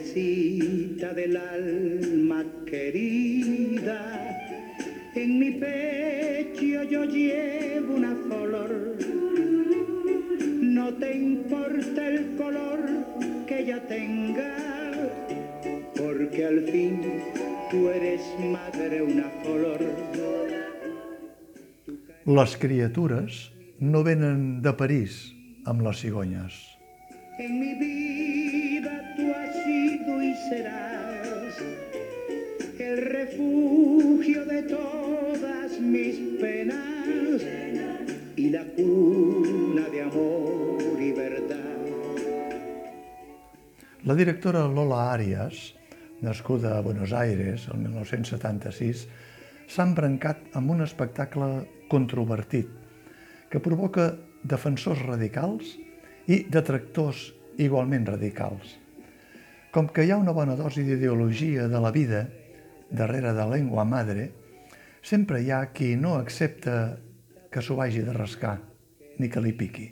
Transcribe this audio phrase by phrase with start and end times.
[0.00, 4.00] del alma querida,
[5.14, 8.96] en mi pecho yo llevo una flor.
[10.62, 12.80] No te importa el color
[13.46, 14.56] que ella tenga,
[15.94, 17.02] porque al fin
[17.70, 19.80] tú eres madre una flor.
[22.24, 25.34] Les criatures no venen de París
[25.66, 26.56] amb les cigonyes.
[27.38, 28.19] En mi vida
[30.50, 31.54] serás
[32.80, 37.40] el refugio de todas mis penas
[38.36, 41.78] y la cuna de amor y verdad.
[44.02, 45.76] La directora Lola Arias,
[46.20, 49.06] nascuda a Buenos Aires el 1976,
[49.70, 51.52] s'ha embrancat amb un espectacle
[51.86, 52.74] controvertit
[53.54, 54.10] que provoca
[54.42, 55.76] defensors radicals
[56.26, 57.28] i detractors
[57.62, 58.80] igualment radicals.
[59.70, 62.24] Com que hi ha una bona dosi d'ideologia de la vida
[62.90, 64.24] darrere de lengua madre,
[65.00, 66.96] sempre hi ha qui no accepta
[67.54, 68.56] que s'ho vagi de rascar,
[69.22, 69.86] ni que li piqui.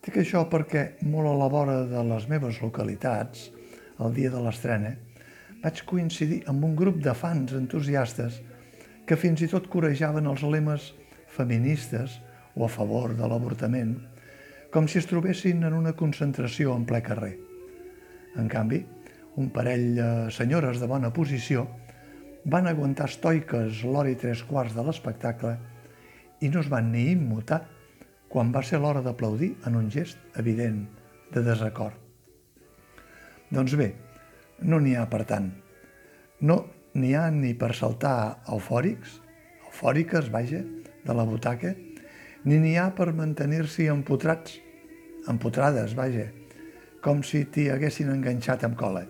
[0.00, 3.50] Dic això perquè molt a la vora de les meves localitats,
[4.00, 4.94] el dia de l'estrena,
[5.60, 8.40] vaig coincidir amb un grup de fans entusiastes
[9.04, 10.94] que fins i tot corejaven els lemes
[11.28, 12.16] feministes
[12.56, 13.98] o a favor de l'avortament,
[14.72, 17.49] com si es trobessin en una concentració en ple carrer.
[18.38, 18.84] En canvi,
[19.40, 21.66] un parell de senyores de bona posició
[22.44, 25.56] van aguantar estoiques l'hora i tres quarts de l'espectacle
[26.40, 27.62] i no es van ni immutar
[28.30, 30.84] quan va ser l'hora d'aplaudir en un gest evident
[31.34, 31.96] de desacord.
[33.50, 33.90] Doncs bé,
[34.62, 35.50] no n'hi ha per tant.
[36.40, 36.62] No
[36.94, 39.18] n'hi ha ni per saltar eufòrics,
[39.66, 40.62] eufòriques, vaja,
[41.04, 41.74] de la butaca,
[42.44, 44.56] ni n'hi ha per mantenir-s'hi empotrats,
[45.28, 46.30] empotrades, vaja,
[47.00, 49.06] com si t'hi haguessin enganxat amb cola.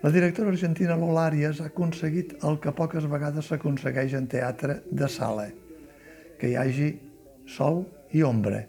[0.00, 5.08] La directora argentina Lola Arias ha aconseguit el que poques vegades s'aconsegueix en teatre de
[5.12, 5.50] sala,
[6.40, 6.90] que hi hagi
[7.44, 7.82] sol
[8.16, 8.62] i ombra,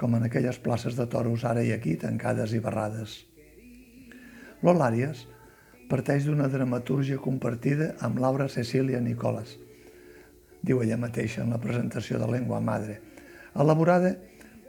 [0.00, 3.20] com en aquelles places de toros ara i aquí tancades i barrades.
[4.66, 5.26] Lola Arias
[5.90, 9.54] parteix d'una dramatúrgia compartida amb Laura Cecília Nicolas,
[10.62, 12.98] diu ella mateixa en la presentació de Lengua Madre,
[13.54, 14.16] elaborada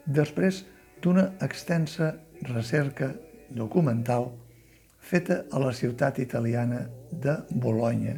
[0.05, 0.65] després
[1.01, 3.15] d'una extensa recerca
[3.49, 4.31] documental
[4.99, 8.15] feta a la ciutat italiana de Bologna,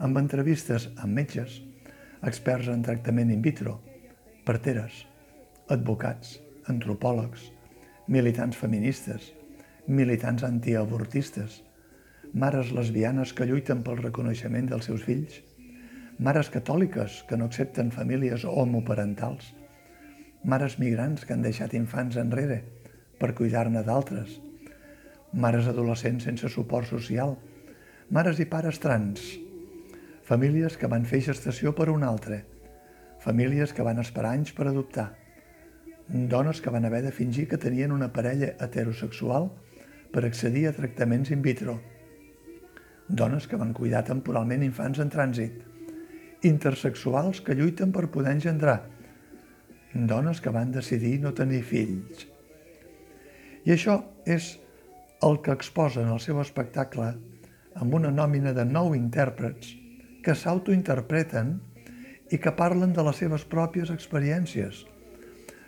[0.00, 1.60] amb entrevistes amb metges,
[2.24, 3.80] experts en tractament in vitro,
[4.44, 5.04] parteres,
[5.68, 6.38] advocats,
[6.68, 7.50] antropòlegs,
[8.08, 9.32] militants feministes,
[9.86, 11.62] militants antiavortistes,
[12.32, 15.40] mares lesbianes que lluiten pel reconeixement dels seus fills,
[16.18, 19.52] mares catòliques que no accepten famílies homoparentals,
[20.44, 22.62] mares migrants que han deixat infants enrere
[23.18, 24.38] per cuidar-ne d'altres,
[25.32, 27.36] mares adolescents sense suport social,
[28.10, 29.22] mares i pares trans,
[30.24, 32.44] famílies que van fer gestació per un altre,
[33.24, 35.10] famílies que van esperar anys per adoptar,
[36.08, 39.50] dones que van haver de fingir que tenien una parella heterosexual
[40.12, 41.78] per accedir a tractaments in vitro,
[43.08, 45.56] dones que van cuidar temporalment infants en trànsit,
[46.44, 48.82] intersexuals que lluiten per poder engendrar,
[49.94, 52.28] dones que van decidir no tenir fills.
[53.64, 54.54] I això és
[55.24, 57.14] el que exposa en el seu espectacle
[57.80, 59.70] amb una nòmina de nou intèrprets
[60.24, 61.54] que s'autointerpreten
[62.32, 64.84] i que parlen de les seves pròpies experiències,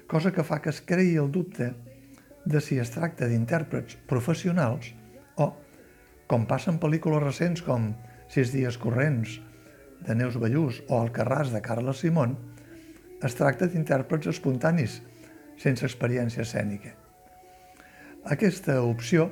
[0.08, 1.70] cosa que fa que es creï el dubte
[2.44, 4.92] de si es tracta d'intèrprets professionals
[5.40, 5.48] o,
[6.28, 7.94] com passa en pel·lícules recents com
[8.28, 9.36] Sis dies corrents,
[10.02, 12.34] de Neus Ballús o El Carràs de Carles Simón,
[13.24, 15.00] es tracta d'intèrprets espontanis,
[15.62, 17.05] sense experiència escènica.
[18.26, 19.28] Aquesta opció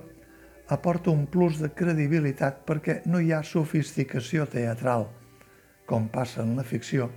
[0.70, 5.08] aporta un plus de credibilitat perquè no hi ha sofisticació teatral,
[5.84, 7.08] com passa en la ficció,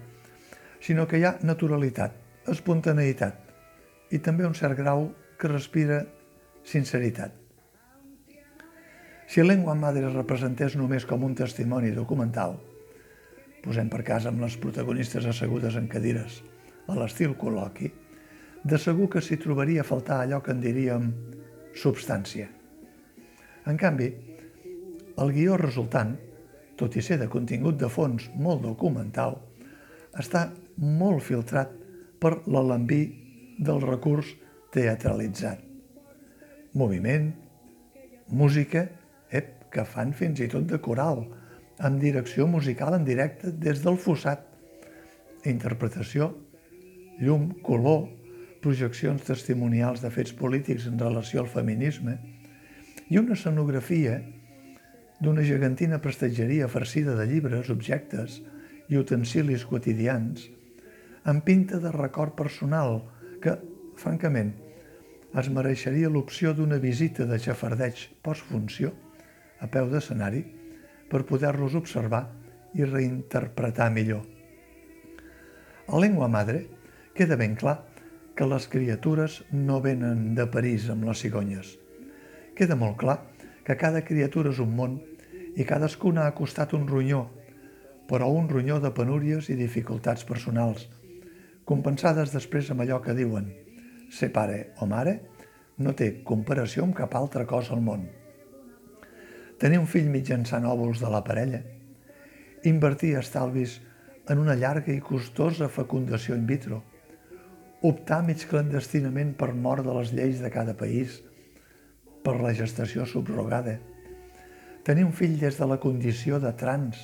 [0.82, 2.16] sinó que hi ha naturalitat,
[2.50, 6.02] espontaneïtat i també un cert grau que respira
[6.66, 7.38] sinceritat.
[9.30, 12.58] Si Lengua Madre es representés només com un testimoni documental,
[13.62, 16.42] posem per cas amb les protagonistes assegudes en cadires,
[16.90, 17.94] a l'estil col·loqui,
[18.66, 21.12] de segur que s'hi trobaria a faltar allò que en diríem
[21.78, 22.48] substància.
[23.68, 24.08] En canvi,
[25.22, 26.16] el guió resultant,
[26.78, 29.38] tot i ser de contingut de fons molt documental,
[30.18, 30.48] està
[30.78, 31.74] molt filtrat
[32.22, 33.02] per l'alambí
[33.58, 34.30] del recurs
[34.74, 35.64] teatralitzat.
[36.78, 37.32] Moviment,
[38.30, 38.86] música,
[39.34, 41.24] ep, que fan fins i tot de coral,
[41.78, 44.44] amb direcció musical en directe des del fossat,
[45.46, 46.32] interpretació,
[47.22, 48.08] llum, color,
[48.64, 52.18] projeccions testimonials de fets polítics en relació al feminisme
[53.10, 54.20] i una escenografia
[55.20, 58.42] d'una gegantina prestatgeria farcida de llibres, objectes
[58.88, 60.46] i utensilis quotidians,
[61.26, 63.02] amb pinta de record personal
[63.42, 63.58] que,
[63.98, 64.54] francament,
[65.38, 68.94] es mereixeria l'opció d'una visita de xafardeig postfunció
[69.60, 70.44] a peu d'escenari
[71.10, 72.24] per poder-los observar
[72.78, 74.24] i reinterpretar millor.
[75.88, 76.66] A Lengua Madre
[77.16, 77.80] queda ben clar
[78.38, 81.74] que les criatures no venen de París amb les cigonyes.
[82.54, 83.18] Queda molt clar
[83.66, 85.00] que cada criatura és un món
[85.58, 87.24] i cadascuna ha costat un ronyó,
[88.08, 90.86] però un ronyó de penúries i dificultats personals,
[91.66, 93.50] compensades després amb allò que diuen
[94.14, 95.18] ser pare o mare
[95.84, 98.06] no té comparació amb cap altra cosa al món.
[99.58, 101.64] Tenir un fill mitjançant òvuls de la parella,
[102.70, 103.80] invertir estalvis
[104.30, 106.84] en una llarga i costosa fecundació in vitro,
[107.86, 111.20] optar mig clandestinament per mort de les lleis de cada país,
[112.24, 113.78] per la gestació subrogada,
[114.84, 117.04] tenir un fill des de la condició de trans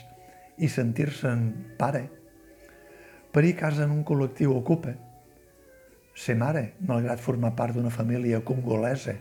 [0.58, 2.08] i sentir-se'n pare,
[3.34, 4.96] parir casa en un col·lectiu ocupa,
[6.14, 9.16] ser mare, malgrat formar part d'una família congolesa,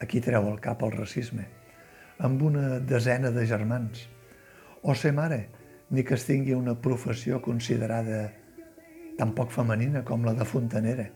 [0.00, 1.46] aquí treu el cap el racisme,
[2.18, 4.08] amb una desena de germans,
[4.82, 5.46] o ser mare,
[5.90, 8.32] ni que es tingui una professió considerada
[9.16, 11.06] tan poc femenina com la de fontanera.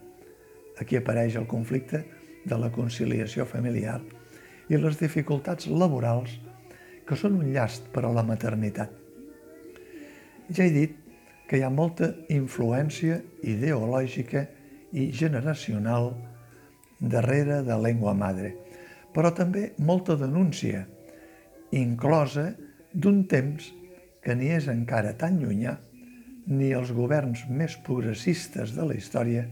[0.81, 2.05] Aquí apareix el conflicte
[2.45, 4.01] de la conciliació familiar
[4.71, 6.39] i les dificultats laborals
[7.07, 8.93] que són un llast per a la maternitat.
[10.51, 10.97] Ja he dit
[11.51, 14.45] que hi ha molta influència ideològica
[14.95, 16.13] i generacional
[17.01, 18.55] darrere de Lengua Madre,
[19.15, 20.85] però també molta denúncia,
[21.75, 22.53] inclosa
[22.93, 23.71] d'un temps
[24.23, 25.77] que ni és encara tan llunyà
[26.51, 29.45] ni els governs més progressistes de la història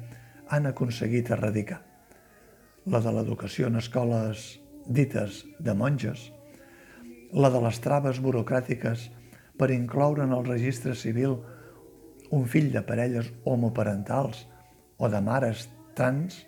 [0.50, 1.78] han aconseguit erradicar.
[2.90, 4.58] La de l'educació en escoles
[4.88, 6.32] dites de monges,
[7.32, 9.04] la de les traves burocràtiques
[9.60, 11.36] per incloure en el registre civil
[12.34, 14.46] un fill de parelles homoparentals
[14.98, 16.42] o de mares trans,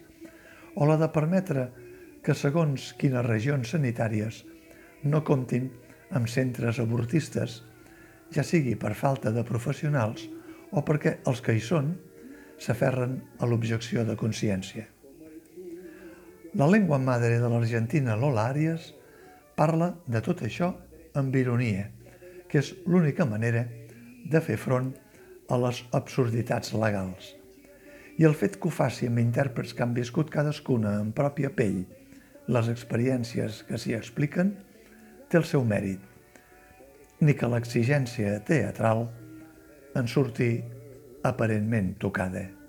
[0.75, 1.69] o la de permetre
[2.25, 4.43] que segons quines regions sanitàries
[5.05, 5.71] no comptin
[6.11, 7.61] amb centres abortistes,
[8.35, 10.27] ja sigui per falta de professionals
[10.73, 11.93] o perquè els que hi són
[12.61, 14.87] s'aferren a l'objecció de consciència.
[16.61, 18.91] La llengua madre de l'Argentina, Lola Arias,
[19.57, 20.73] parla de tot això
[21.15, 21.89] amb ironia,
[22.51, 23.65] que és l'única manera
[24.31, 24.91] de fer front
[25.51, 27.35] a les absurditats legals.
[28.19, 31.85] I el fet que ho faci amb intèrprets que han viscut cadascuna en pròpia pell
[32.51, 34.53] les experiències que s'hi expliquen,
[35.31, 36.03] té el seu mèrit,
[37.23, 39.07] ni que l'exigència teatral
[39.95, 40.63] en surti
[41.23, 42.60] aparentment tocada.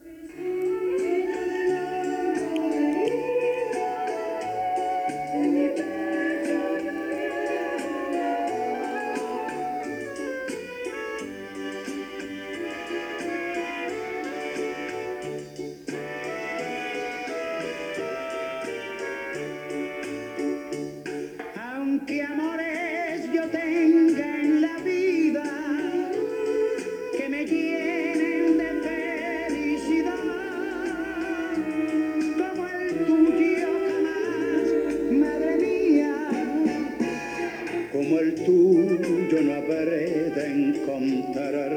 [38.71, 41.75] Tuyo no habré de encontrar.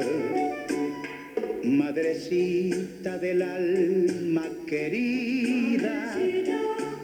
[1.63, 6.15] Madrecita del alma querida,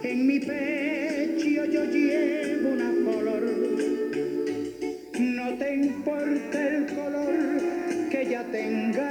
[0.03, 3.43] en mi pecho yo llevo una flor.
[5.19, 7.33] No te importa el color
[8.11, 9.10] que ya tenga,